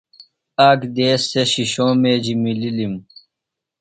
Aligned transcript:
آک 0.67 0.79
دیس 0.95 1.21
سےۡ 1.31 1.45
شِشو 1.51 1.87
مجیۡ 2.01 2.41
مِلِلم۔ 2.43 2.93